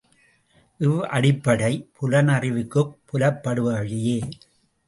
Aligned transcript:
இவ்வடிப்படை 0.79 1.71
புலனறிவுக்குப் 1.97 2.93
புலப்படுபவையே. 3.05 4.19